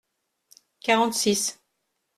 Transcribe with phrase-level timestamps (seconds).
[0.81, 1.61] Quarante-six.